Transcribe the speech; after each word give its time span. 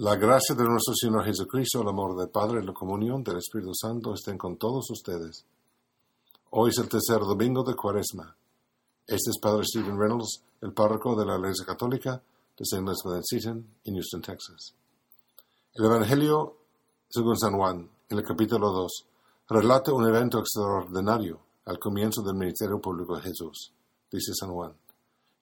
La 0.00 0.14
gracia 0.14 0.54
de 0.54 0.62
nuestro 0.62 0.94
Señor 0.94 1.24
Jesucristo, 1.24 1.82
el 1.82 1.88
amor 1.88 2.16
del 2.16 2.28
Padre 2.28 2.60
y 2.62 2.64
la 2.64 2.72
comunión 2.72 3.24
del 3.24 3.38
Espíritu 3.38 3.74
Santo 3.74 4.14
estén 4.14 4.38
con 4.38 4.56
todos 4.56 4.88
ustedes. 4.90 5.44
Hoy 6.50 6.70
es 6.70 6.78
el 6.78 6.88
tercer 6.88 7.18
domingo 7.18 7.64
de 7.64 7.74
Cuaresma. 7.74 8.32
Este 9.04 9.30
es 9.30 9.40
Padre 9.42 9.64
Stephen 9.64 9.98
Reynolds, 9.98 10.44
el 10.62 10.72
párroco 10.72 11.16
de 11.16 11.26
la 11.26 11.36
Iglesia 11.36 11.66
Católica 11.66 12.12
de 12.12 12.62
St. 12.62 12.76
Elizabeth 12.76 13.24
Seton 13.24 13.66
en 13.84 13.94
Houston, 13.94 14.22
Texas. 14.22 14.72
El 15.74 15.86
Evangelio 15.86 16.58
según 17.08 17.36
San 17.36 17.54
Juan, 17.54 17.90
en 18.08 18.18
el 18.18 18.22
capítulo 18.22 18.70
2, 18.70 19.04
relata 19.48 19.92
un 19.92 20.06
evento 20.06 20.38
extraordinario 20.38 21.40
al 21.64 21.80
comienzo 21.80 22.22
del 22.22 22.36
ministerio 22.36 22.80
público 22.80 23.16
de 23.16 23.22
Jesús, 23.22 23.72
dice 24.12 24.32
San 24.32 24.52
Juan. 24.52 24.74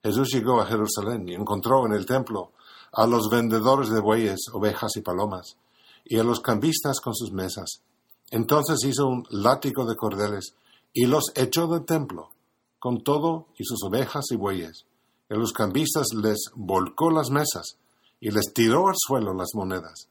Jesús 0.02 0.32
llegó 0.32 0.62
a 0.62 0.66
Jerusalén 0.66 1.28
y 1.28 1.34
encontró 1.34 1.84
en 1.84 1.92
el 1.92 2.06
templo 2.06 2.52
a 2.96 3.06
los 3.06 3.28
vendedores 3.28 3.90
de 3.90 4.00
bueyes, 4.00 4.46
ovejas 4.54 4.96
y 4.96 5.02
palomas, 5.02 5.58
y 6.02 6.18
a 6.18 6.24
los 6.24 6.40
cambistas 6.40 6.98
con 7.00 7.14
sus 7.14 7.30
mesas. 7.30 7.82
Entonces 8.30 8.78
hizo 8.84 9.06
un 9.06 9.22
látigo 9.28 9.84
de 9.84 9.96
cordeles 9.96 10.54
y 10.94 11.04
los 11.04 11.24
echó 11.34 11.66
del 11.66 11.84
templo, 11.84 12.30
con 12.78 13.02
todo 13.02 13.48
y 13.58 13.64
sus 13.64 13.84
ovejas 13.84 14.24
y 14.30 14.36
bueyes. 14.36 14.86
Y 15.28 15.34
a 15.34 15.36
los 15.36 15.52
cambistas 15.52 16.06
les 16.14 16.50
volcó 16.54 17.10
las 17.10 17.28
mesas 17.28 17.76
y 18.18 18.30
les 18.30 18.54
tiró 18.54 18.88
al 18.88 18.94
suelo 18.96 19.34
las 19.34 19.50
monedas. 19.54 20.08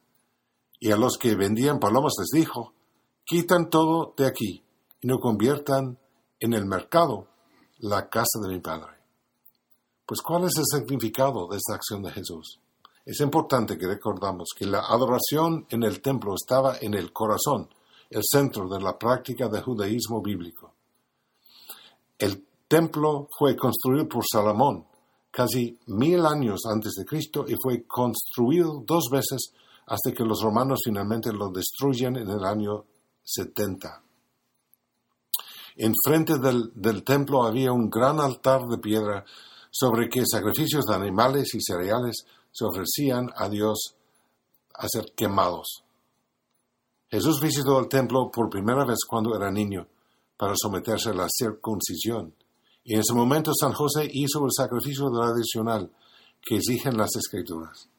Y 0.80 0.92
a 0.92 0.98
los 0.98 1.18
que 1.18 1.36
vendían 1.36 1.80
palomas 1.80 2.14
les 2.20 2.40
dijo, 2.40 2.74
quitan 3.26 3.72
todo 3.72 4.14
de 4.16 4.28
aquí 4.28 4.64
y 5.02 5.08
no 5.08 5.18
conviertan 5.18 5.98
en 6.40 6.54
el 6.54 6.68
mercado 6.68 7.30
la 7.80 8.10
casa 8.10 8.40
de 8.44 8.54
mi 8.54 8.60
Padre. 8.60 8.94
Pues 10.06 10.22
¿cuál 10.22 10.44
es 10.44 10.54
el 10.58 10.66
significado 10.66 11.48
de 11.48 11.58
esta 11.58 11.74
acción 11.74 12.04
de 12.04 12.12
Jesús? 12.12 12.60
Es 13.06 13.20
importante 13.20 13.78
que 13.78 13.86
recordamos 13.86 14.50
que 14.58 14.66
la 14.66 14.80
adoración 14.80 15.68
en 15.70 15.84
el 15.84 16.02
templo 16.02 16.34
estaba 16.34 16.78
en 16.82 16.96
el 16.96 17.14
corazón, 17.14 17.70
el 18.10 18.24
centro 18.24 18.68
de 18.68 18.82
la 18.82 18.98
práctica 18.98 19.48
del 19.48 19.62
judaísmo 19.62 20.24
bíblico. 20.24 20.74
El 22.18 22.44
templo 22.68 23.28
fue 23.38 23.56
construido 23.56 24.10
por 24.10 24.24
Salomón 24.26 24.88
casi 25.30 25.78
mil 25.88 26.26
años 26.26 26.62
antes 26.66 26.94
de 26.94 27.06
Cristo 27.06 27.46
y 27.48 27.56
fue 27.62 27.86
construido 27.86 28.84
dos 28.88 29.10
veces 29.12 29.52
hasta 29.86 30.12
que 30.12 30.24
los 30.24 30.42
romanos 30.42 30.80
finalmente 30.84 31.32
lo 31.32 31.50
destruyen 31.50 32.16
en 32.16 32.30
el 32.30 32.44
año 32.44 32.86
70. 33.22 34.02
Enfrente 35.76 36.40
del, 36.40 36.72
del 36.74 37.04
templo 37.04 37.44
había 37.44 37.72
un 37.72 37.90
gran 37.90 38.20
altar 38.20 38.62
de 38.62 38.78
piedra 38.78 39.26
sobre 39.70 40.08
que 40.08 40.26
sacrificios 40.26 40.86
de 40.86 40.96
animales 40.96 41.54
y 41.54 41.60
cereales 41.62 42.26
se 42.56 42.64
ofrecían 42.64 43.30
a 43.36 43.50
Dios 43.50 43.98
a 44.74 44.88
ser 44.88 45.12
quemados. 45.14 45.84
Jesús 47.10 47.42
visitó 47.42 47.78
el 47.80 47.90
templo 47.90 48.32
por 48.32 48.50
primera 48.50 48.86
vez 48.86 49.00
cuando 49.06 49.36
era 49.36 49.52
niño 49.52 49.86
para 50.38 50.54
someterse 50.56 51.10
a 51.10 51.14
la 51.14 51.28
circuncisión. 51.30 52.34
Y 52.86 52.94
en 52.94 53.02
ese 53.02 53.14
momento 53.14 53.52
San 53.54 53.74
José 53.74 54.08
hizo 54.10 54.46
el 54.46 54.52
sacrificio 54.56 55.10
tradicional 55.12 55.92
que 56.42 56.56
exigen 56.56 56.96
las 56.96 57.14
escrituras. 57.18 57.90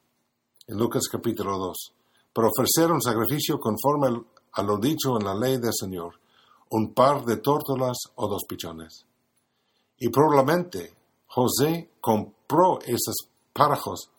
En 0.65 0.77
Lucas 0.77 1.03
capítulo 1.07 1.55
2, 1.59 1.77
para 2.33 2.47
ofrecer 2.47 2.91
un 2.91 3.01
sacrificio 3.01 3.59
conforme 3.59 4.23
a 4.53 4.63
lo 4.63 4.77
dicho 4.79 5.17
en 5.19 5.25
la 5.25 5.35
ley 5.35 5.57
del 5.59 5.73
Señor, 5.73 6.15
un 6.71 6.95
par 6.95 7.25
de 7.25 7.37
tórtolas 7.37 7.97
o 8.15 8.27
dos 8.27 8.43
pichones. 8.49 9.05
Y 9.99 10.09
probablemente 10.09 10.97
José 11.27 11.91
compró 12.01 12.79
esos 12.81 13.29
parajos 13.53 14.09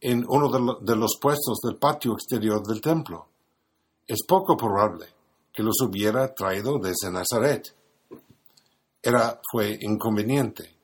en 0.00 0.24
uno 0.28 0.78
de, 0.80 0.96
los 0.96 1.18
puestos 1.20 1.58
del 1.62 1.76
patio 1.76 2.12
exterior 2.12 2.62
del 2.66 2.80
templo. 2.80 3.28
Es 4.06 4.24
poco 4.26 4.56
probable 4.56 5.06
que 5.52 5.62
los 5.62 5.80
hubiera 5.80 6.34
traído 6.34 6.78
desde 6.78 7.10
Nazaret. 7.10 7.74
Era, 9.02 9.40
fue 9.50 9.78
inconveniente. 9.80 10.74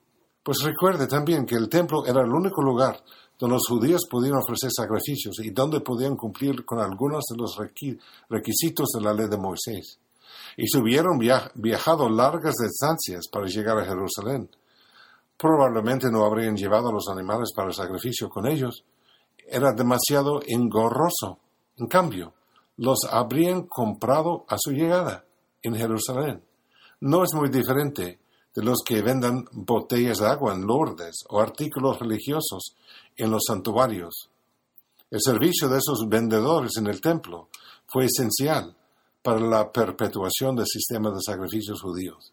Pues 0.43 0.59
recuerde 0.63 1.07
también 1.07 1.47
que 1.47 1.55
el 1.55 1.69
templo 1.69 2.05
era 2.07 2.23
el 2.23 2.33
único 2.33 2.63
lugar 2.63 3.03
donde 3.39 3.55
los 3.55 3.67
judíos 3.69 4.03
podían 4.11 4.37
ofrecer 4.37 4.71
sacrificios 4.75 5.39
y 5.41 5.51
donde 5.51 5.81
podían 5.81 6.17
cumplir 6.17 6.65
con 6.65 6.81
algunos 6.81 7.25
de 7.29 7.37
los 7.37 7.57
requisitos 8.29 8.89
de 8.91 9.01
la 9.01 9.13
ley 9.13 9.29
de 9.29 9.37
Moisés. 9.37 9.99
Y 10.57 10.67
si 10.67 10.79
hubieran 10.79 11.19
viajado 11.55 12.09
largas 12.09 12.55
distancias 12.57 13.29
para 13.31 13.47
llegar 13.47 13.79
a 13.79 13.85
Jerusalén, 13.85 14.49
probablemente 15.37 16.11
no 16.11 16.25
habrían 16.25 16.57
llevado 16.57 16.93
los 16.93 17.09
animales 17.09 17.53
para 17.55 17.69
el 17.69 17.75
sacrificio 17.75 18.29
con 18.29 18.47
ellos, 18.47 18.85
era 19.49 19.73
demasiado 19.73 20.41
engorroso. 20.47 21.39
En 21.77 21.87
cambio, 21.87 22.35
los 22.77 23.01
habrían 23.11 23.63
comprado 23.67 24.45
a 24.49 24.57
su 24.59 24.73
llegada 24.73 25.25
en 25.63 25.75
Jerusalén. 25.75 26.43
No 27.01 27.23
es 27.25 27.31
muy 27.35 27.49
diferente 27.49 28.21
de 28.55 28.63
los 28.63 28.83
que 28.85 29.03
vendan 29.03 29.45
botellas 29.53 30.19
de 30.19 30.27
agua 30.27 30.55
en 30.55 30.67
Lourdes 30.67 31.25
o 31.29 31.41
artículos 31.41 31.99
religiosos 31.99 32.77
en 33.17 33.31
los 33.31 33.43
santuarios. 33.47 34.31
El 35.11 35.21
servicio 35.21 35.69
de 35.69 35.79
esos 35.79 36.09
vendedores 36.09 36.73
en 36.79 36.87
el 36.87 37.01
templo 37.01 37.49
fue 37.87 38.07
esencial 38.07 38.75
para 39.23 39.41
la 39.41 39.71
perpetuación 39.71 40.57
del 40.57 40.67
sistema 40.67 41.11
de 41.11 41.21
sacrificios 41.25 41.81
judíos. 41.81 42.33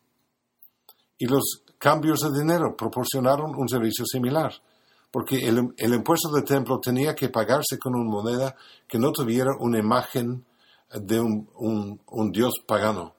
Y 1.17 1.27
los 1.27 1.63
cambios 1.77 2.21
de 2.21 2.39
dinero 2.39 2.75
proporcionaron 2.75 3.55
un 3.55 3.67
servicio 3.67 4.05
similar 4.05 4.53
porque 5.11 5.37
el, 5.47 5.93
impuesto 5.93 6.29
del 6.29 6.43
templo 6.43 6.79
tenía 6.79 7.15
que 7.15 7.29
pagarse 7.29 7.79
con 7.79 7.95
una 7.95 8.09
moneda 8.09 8.55
que 8.87 8.99
no 8.99 9.11
tuviera 9.11 9.51
una 9.59 9.79
imagen 9.79 10.45
de 10.93 11.19
un, 11.19 12.31
dios 12.31 12.53
pagano, 12.65 13.15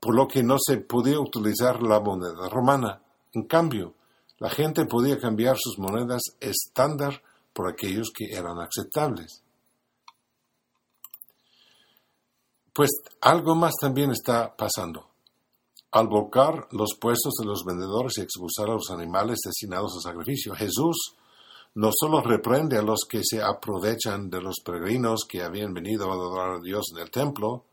por 0.00 0.14
lo 0.14 0.26
que 0.26 0.42
no 0.42 0.56
se 0.58 0.78
podía 0.78 1.20
utilizar 1.20 1.82
la 1.82 2.00
moneda 2.00 2.48
romana. 2.48 3.02
En 3.32 3.44
cambio, 3.44 3.94
la 4.38 4.48
gente 4.48 4.86
podía 4.86 5.18
cambiar 5.18 5.56
sus 5.58 5.78
monedas 5.78 6.22
estándar 6.40 7.22
por 7.52 7.68
aquellos 7.68 8.10
que 8.14 8.34
eran 8.34 8.58
aceptables. 8.58 9.42
Pues 12.72 12.90
algo 13.22 13.54
más 13.54 13.72
también 13.80 14.10
está 14.10 14.54
pasando. 14.54 15.15
Al 15.92 16.08
volcar 16.08 16.68
los 16.72 16.94
puestos 17.00 17.34
de 17.40 17.46
los 17.46 17.64
vendedores 17.64 18.18
y 18.18 18.22
expulsar 18.22 18.68
a 18.68 18.74
los 18.74 18.90
animales 18.90 19.38
destinados 19.44 19.94
al 19.96 20.12
sacrificio, 20.12 20.54
Jesús 20.54 21.14
no 21.74 21.90
solo 21.94 22.20
reprende 22.22 22.78
a 22.78 22.82
los 22.82 23.00
que 23.08 23.20
se 23.22 23.42
aprovechan 23.42 24.30
de 24.30 24.40
los 24.40 24.56
peregrinos 24.64 25.26
que 25.28 25.42
habían 25.42 25.74
venido 25.74 26.10
a 26.10 26.14
adorar 26.14 26.50
a 26.56 26.60
Dios 26.60 26.86
en 26.94 27.02
el 27.02 27.10
templo, 27.10 27.64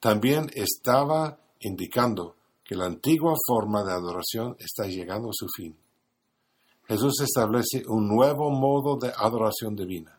también 0.00 0.50
estaba 0.54 1.38
indicando 1.60 2.36
que 2.64 2.74
la 2.74 2.86
antigua 2.86 3.34
forma 3.46 3.84
de 3.84 3.92
adoración 3.92 4.56
está 4.58 4.86
llegando 4.86 5.28
a 5.28 5.34
su 5.34 5.46
fin. 5.54 5.76
Jesús 6.86 7.20
establece 7.20 7.82
un 7.86 8.08
nuevo 8.08 8.50
modo 8.50 8.96
de 8.98 9.12
adoración 9.14 9.76
divina. 9.76 10.18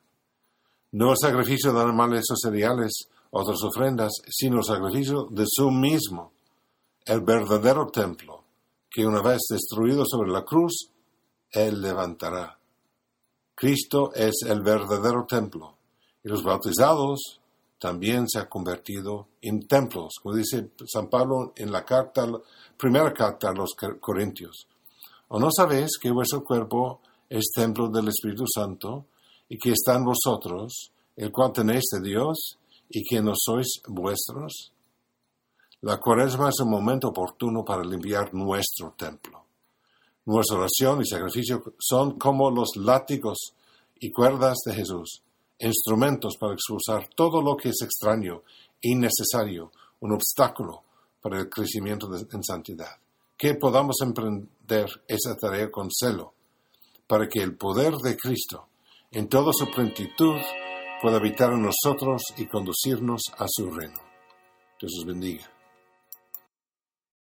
No 0.92 1.12
el 1.12 1.18
sacrificio 1.18 1.74
de 1.74 1.82
animales 1.82 2.26
o 2.32 2.36
cereales, 2.36 3.10
otras 3.32 3.62
ofrendas, 3.64 4.12
sino 4.30 4.58
el 4.58 4.64
sacrificio 4.64 5.28
de 5.30 5.46
su 5.48 5.70
mismo, 5.70 6.32
el 7.06 7.22
verdadero 7.22 7.88
templo, 7.88 8.44
que 8.90 9.06
una 9.06 9.22
vez 9.22 9.44
destruido 9.50 10.04
sobre 10.06 10.32
la 10.32 10.44
cruz, 10.44 10.90
Él 11.52 11.82
levantará. 11.82 12.60
Cristo 13.54 14.12
es 14.14 14.42
el 14.48 14.62
verdadero 14.62 15.26
templo, 15.28 15.78
y 16.24 16.30
los 16.30 16.44
bautizados 16.44 17.40
también 17.80 18.28
se 18.28 18.40
han 18.40 18.48
convertido 18.48 19.28
en 19.42 19.68
templos, 19.68 20.16
como 20.22 20.36
dice 20.36 20.72
San 20.88 21.08
Pablo 21.08 21.54
en 21.56 21.72
la 21.72 21.86
carta, 21.86 22.28
primera 22.76 23.14
carta 23.14 23.50
a 23.50 23.54
los 23.54 23.76
Corintios. 24.00 24.68
¿O 25.28 25.40
no 25.40 25.50
sabéis 25.52 26.00
que 26.02 26.12
vuestro 26.12 26.44
cuerpo 26.44 27.02
es 27.30 27.52
templo 27.54 27.90
del 27.90 28.08
Espíritu 28.08 28.46
Santo 28.48 29.06
y 29.48 29.58
que 29.60 29.72
está 29.72 29.96
en 29.96 30.06
vosotros, 30.06 30.92
el 31.16 31.32
cual 31.32 31.54
tenéis 31.54 31.84
de 31.92 32.02
Dios 32.02 32.58
y 32.90 33.04
que 33.04 33.22
no 33.22 33.34
sois 33.36 33.82
vuestros? 33.88 34.72
La 35.82 35.98
cuaresma 36.00 36.50
es 36.50 36.60
un 36.62 36.70
momento 36.70 37.10
oportuno 37.10 37.64
para 37.64 37.84
limpiar 37.84 38.34
nuestro 38.34 38.94
templo. 38.98 39.46
Nuestra 40.26 40.58
oración 40.58 41.02
y 41.02 41.06
sacrificio 41.06 41.62
son 41.78 42.18
como 42.18 42.50
los 42.50 42.76
látigos 42.78 43.54
y 44.00 44.12
cuerdas 44.12 44.58
de 44.66 44.74
Jesús, 44.74 45.22
instrumentos 45.60 46.38
para 46.40 46.54
expulsar 46.54 47.10
todo 47.16 47.42
lo 47.42 47.56
que 47.56 47.70
es 47.70 47.82
extraño, 47.82 48.42
innecesario, 48.82 49.72
un 50.00 50.14
obstáculo 50.14 50.84
para 51.22 51.40
el 51.40 51.50
crecimiento 51.50 52.10
en 52.16 52.44
santidad. 52.44 52.98
Que 53.38 53.56
podamos 53.56 53.98
emprender 54.02 54.90
esa 55.08 55.36
tarea 55.36 55.70
con 55.70 55.90
celo, 55.92 56.34
para 57.08 57.28
que 57.28 57.44
el 57.44 57.56
poder 57.56 57.94
de 57.98 58.18
Cristo, 58.18 58.68
en 59.12 59.28
toda 59.28 59.52
su 59.54 59.70
plenitud, 59.70 60.36
pueda 61.02 61.18
habitar 61.18 61.52
en 61.54 61.62
nosotros 61.62 62.24
y 62.38 62.48
conducirnos 62.48 63.22
a 63.38 63.46
su 63.48 63.70
reino. 63.70 64.00
Dios 64.80 64.92
os 65.00 65.06
bendiga. 65.06 65.55